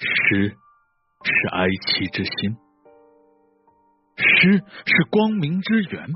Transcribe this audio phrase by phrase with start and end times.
[0.00, 0.56] 诗
[1.22, 2.56] 是哀戚之心，
[4.16, 4.52] 诗
[4.86, 6.06] 是光明之源，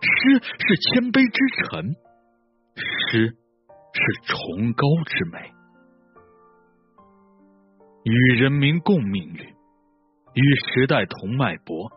[0.00, 1.96] 诗是谦卑之臣，
[2.76, 3.36] 诗
[3.92, 5.50] 是崇高之美。
[8.04, 9.40] 与人民共命运，
[10.34, 11.90] 与时代同脉搏，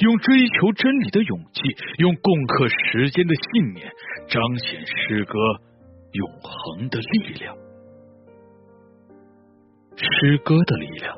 [0.00, 1.60] 用追求真理的勇气，
[1.98, 3.92] 用共克时间的信念，
[4.28, 5.38] 彰显诗歌
[6.12, 7.63] 永恒的力量。
[9.96, 11.16] 诗歌的力量。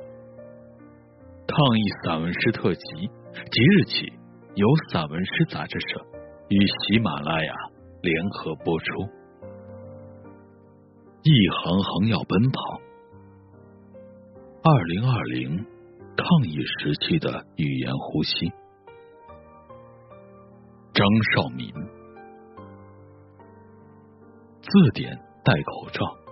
[1.47, 2.81] 抗议散文诗特辑
[3.51, 4.13] 即日起
[4.57, 6.05] 由散文诗杂志社
[6.49, 7.55] 与喜马拉雅
[8.03, 8.87] 联合播出。
[11.23, 12.81] 一行行要奔跑。
[14.63, 15.65] 二零二零
[16.17, 18.53] 抗疫时期的语言呼吸。
[20.93, 21.73] 张少民。
[24.61, 26.26] 字典戴口罩。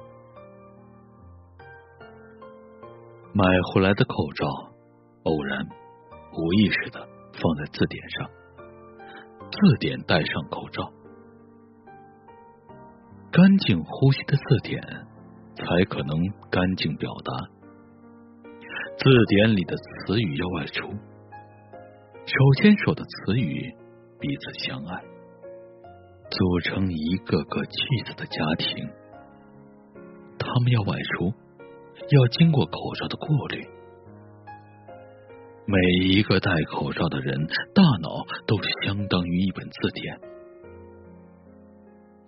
[3.36, 4.46] 买回来的口罩，
[5.24, 7.00] 偶然无意识的
[7.32, 8.30] 放在字典上。
[9.50, 10.92] 字典戴上口罩，
[13.32, 14.80] 干净呼吸的字典，
[15.56, 16.16] 才可能
[16.48, 17.32] 干净表达。
[18.98, 23.68] 字典里的词语要外出，手牵手的词语
[24.20, 25.02] 彼此相爱，
[26.30, 28.88] 组成一个个句子的家庭。
[30.38, 31.32] 他们要外出，
[32.10, 33.66] 要经过口罩的过滤。
[35.66, 40.20] 每一个戴口罩的人，大脑都相当于一本字典，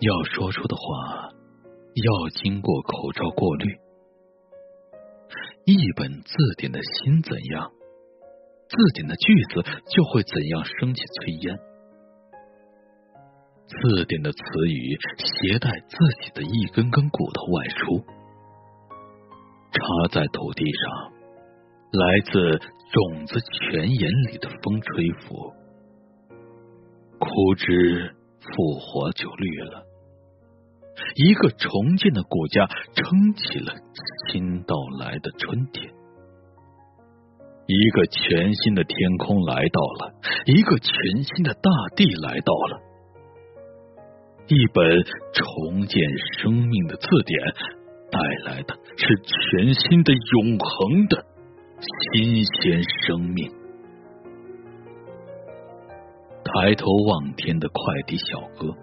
[0.01, 3.77] 要说出的话，要经过口罩过滤。
[5.67, 7.71] 一本字典的心怎样，
[8.69, 11.59] 字典的句子就会怎样升起炊烟。
[13.67, 14.39] 字典的词
[14.69, 18.16] 语携带自己的一根根骨头外出，
[19.77, 21.13] 插在土地上，
[21.93, 22.33] 来自
[22.93, 25.53] 种子泉眼里的风吹拂，
[27.19, 29.83] 枯枝复活就绿了。
[31.15, 33.75] 一个重建的国家撑起了
[34.31, 35.93] 新到来的春天，
[37.67, 40.15] 一个全新的天空来到了，
[40.47, 40.93] 一个全
[41.23, 42.81] 新的大地来到了，
[44.49, 45.05] 一本
[45.35, 46.03] 重建
[46.39, 47.55] 生命的字典
[48.11, 51.25] 带来的是全新的永恒的
[52.13, 53.51] 新鲜生命。
[56.45, 58.75] 抬头望天的快递小哥。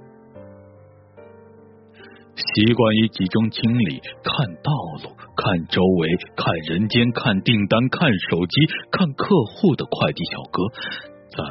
[2.36, 4.72] 习惯于集中精力看道
[5.04, 10.64] 路、看周围、看人间、看订单、看手机、看客户的快递小哥，
[11.30, 11.44] 在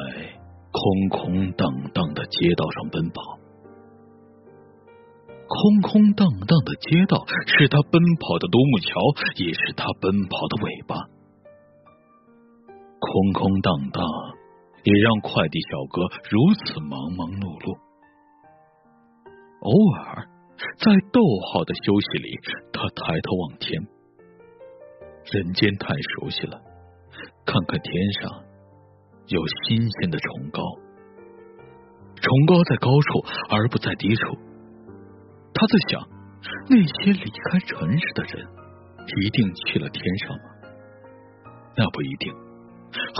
[0.71, 3.42] 空空荡荡的街道上奔跑。
[5.53, 8.89] 空空荡荡的街道是他奔跑的独木桥，
[9.37, 10.97] 也是他奔跑的尾巴。
[12.97, 14.03] 空空荡荡，
[14.83, 17.77] 也让快递小哥如此忙忙碌碌。
[19.61, 19.71] 偶
[20.01, 20.27] 尔。
[20.77, 21.19] 在逗
[21.51, 22.29] 号的休息里，
[22.71, 23.81] 他抬头望天，
[25.33, 26.61] 人间太熟悉了。
[27.43, 28.43] 看看天上，
[29.27, 30.61] 有新鲜的崇高，
[32.15, 34.37] 崇高在高处而不在低处。
[35.53, 36.01] 他在想，
[36.69, 38.45] 那些离开尘世的人，
[39.21, 40.43] 一定去了天上吗？
[41.77, 42.33] 那不一定，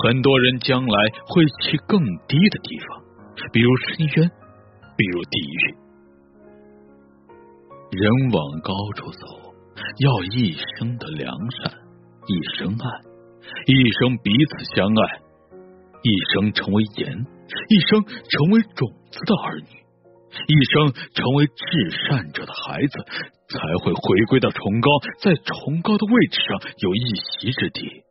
[0.04, 3.04] 很多人将来会去更低的地方，
[3.52, 4.30] 比如深渊，
[4.98, 5.76] 比如地狱。
[7.92, 9.28] 人往高处走，
[10.00, 11.72] 要一生的良善，
[12.28, 13.02] 一生爱，
[13.68, 15.22] 一生彼此相爱，
[16.02, 17.26] 一生成为盐，
[17.70, 19.68] 一生成为种子的儿女，
[20.48, 22.98] 一生成为至善者的孩子，
[23.48, 24.90] 才会回归到崇高，
[25.22, 28.04] 在崇高的位置上有一席之地，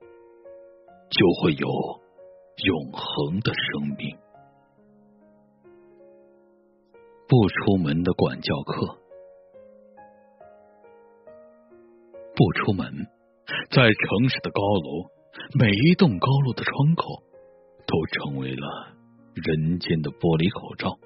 [1.11, 1.69] 就会有
[2.65, 4.17] 永恒的生命。
[7.29, 8.99] 不出门的管教课。
[12.35, 12.87] 不出门，
[13.71, 15.11] 在城市的高楼，
[15.59, 17.23] 每一栋高楼的窗口
[17.87, 18.97] 都成为了
[19.35, 20.99] 人间的玻璃口罩。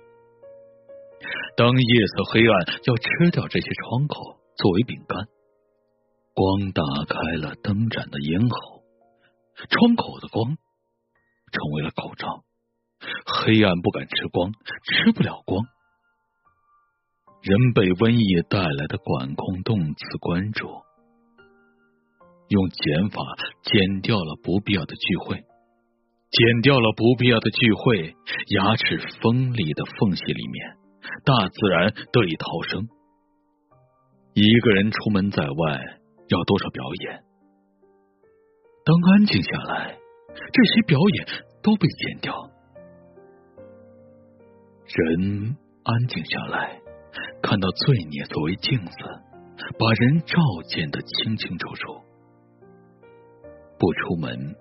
[1.56, 5.26] 当夜色黑暗，要吃掉这些窗口作为饼干。
[6.34, 8.82] 光打开了灯盏的咽喉，
[9.70, 10.58] 窗口的光
[11.50, 12.44] 成为了口罩。
[13.24, 15.64] 黑暗不敢吃光，吃不了光。
[17.40, 20.68] 人被瘟疫带来的管控动词关注。
[22.48, 23.22] 用减法
[23.62, 25.36] 减掉了不必要的聚会，
[26.30, 28.14] 减掉了不必要的聚会，
[28.54, 30.76] 牙齿锋利的缝隙里面，
[31.24, 32.88] 大自然得以逃生。
[34.34, 35.98] 一个人出门在外
[36.28, 37.24] 要多少表演，
[38.84, 39.96] 当安静下来，
[40.52, 41.26] 这些表演
[41.62, 42.50] 都被剪掉。
[44.86, 46.80] 人安静下来，
[47.42, 48.96] 看到罪孽作为镜子，
[49.78, 50.36] 把人照
[50.68, 52.02] 见的清清楚楚。
[53.78, 54.54] 不出门，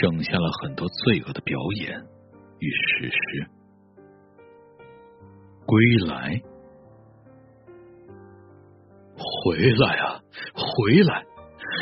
[0.00, 2.00] 省下了很多罪恶的表演
[2.58, 3.46] 与实施。
[5.66, 6.40] 归来，
[9.16, 9.96] 回来！
[9.96, 10.20] 啊，
[10.54, 11.24] 回来！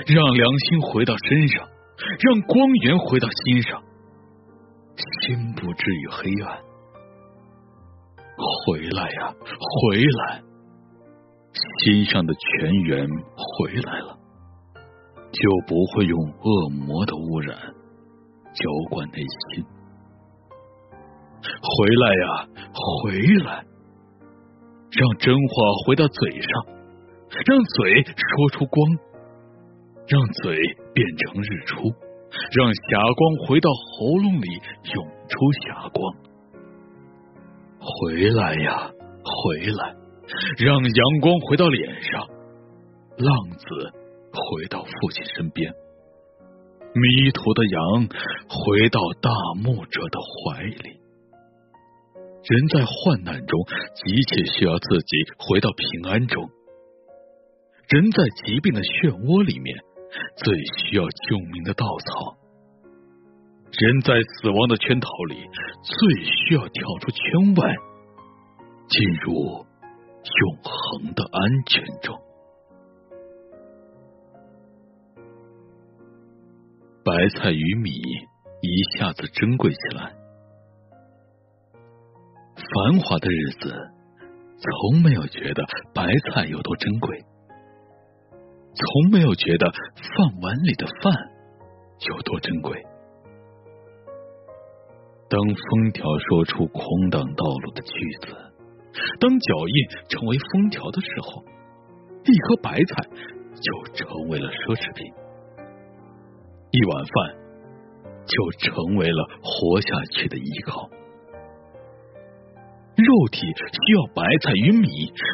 [0.07, 1.69] 让良心回到身上，
[2.21, 3.83] 让光源回到心上，
[5.23, 6.59] 心不至于黑暗。
[8.67, 10.43] 回来呀，回来！
[11.85, 13.07] 心上的泉源
[13.37, 14.19] 回来了，
[14.75, 17.57] 就不会用恶魔的污染
[18.55, 19.65] 浇灌内心。
[21.43, 23.13] 回来呀，回
[23.45, 23.65] 来！
[24.93, 25.55] 让真话
[25.87, 26.67] 回到嘴上，
[27.47, 28.87] 让嘴说出光。
[30.09, 30.57] 让嘴
[30.93, 31.81] 变成日出，
[32.53, 34.49] 让霞光回到喉咙里
[34.95, 36.15] 涌出霞光。
[37.79, 38.91] 回来呀，
[39.25, 39.95] 回来！
[40.59, 42.27] 让阳光回到脸上，
[43.17, 43.65] 浪子
[44.33, 45.73] 回到父亲身边，
[46.95, 48.09] 迷途的羊
[48.49, 49.31] 回到大
[49.63, 51.02] 牧者的怀里。
[52.45, 53.61] 人在患难中
[53.95, 56.51] 急切需要自己回到平安中，
[57.89, 59.79] 人在疾病的漩涡里面。
[60.37, 62.37] 最需要救命的稻草，
[63.73, 65.37] 人在死亡的圈套里，
[65.83, 67.75] 最需要跳出圈外，
[68.89, 72.21] 进入永恒的安全中。
[77.03, 80.13] 白菜与米一下子珍贵起来。
[82.73, 83.71] 繁华的日子，
[84.57, 87.21] 从没有觉得白菜有多珍贵。
[88.75, 91.13] 从没有觉得饭碗里的饭
[92.09, 92.83] 有多珍贵。
[95.29, 97.93] 当封条说出空荡道路的句
[98.23, 98.35] 子，
[99.21, 101.43] 当脚印成为封条的时候，
[102.25, 103.05] 一颗白菜
[103.53, 105.13] 就成为了奢侈品，
[106.71, 107.37] 一碗饭
[108.25, 110.89] 就成为了活下去的依靠。
[112.97, 114.87] 肉体需要白菜与米，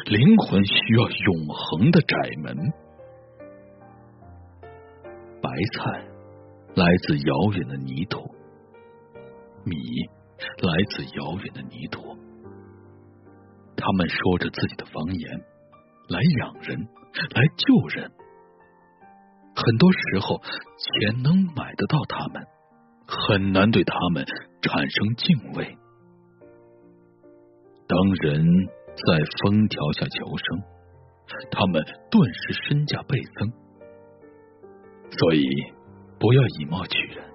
[0.05, 2.55] 灵魂需要永恒的窄门。
[5.41, 6.07] 白菜
[6.75, 8.19] 来自遥远的泥土，
[9.65, 9.75] 米
[10.61, 12.17] 来自遥远的泥土。
[13.75, 15.39] 他们说着自己的方言，
[16.07, 16.87] 来养人，
[17.35, 18.11] 来救人。
[19.55, 22.47] 很多时候，钱能买得到他们，
[23.05, 24.25] 很难对他们
[24.61, 25.77] 产生敬畏。
[27.89, 30.61] 当人在封条下求生，
[31.49, 33.51] 他们顿时身价倍增。
[35.09, 35.43] 所以，
[36.19, 37.25] 不要以貌取人，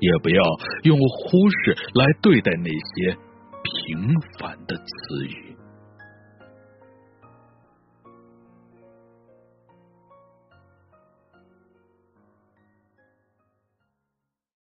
[0.00, 0.42] 也不要
[0.82, 3.16] 用忽视来对待那些
[3.62, 5.49] 平凡的词语。